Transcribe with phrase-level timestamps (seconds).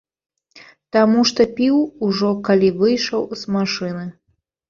[0.95, 1.77] Таму што піў
[2.09, 4.05] ужо калі выйшаў з машыны.